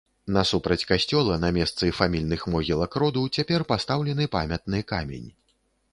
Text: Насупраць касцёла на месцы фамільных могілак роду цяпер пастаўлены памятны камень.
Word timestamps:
Насупраць 0.35 0.85
касцёла 0.91 1.35
на 1.43 1.51
месцы 1.57 1.91
фамільных 1.99 2.47
могілак 2.55 2.91
роду 3.03 3.27
цяпер 3.41 3.69
пастаўлены 3.73 4.23
памятны 4.37 4.85
камень. 4.95 5.29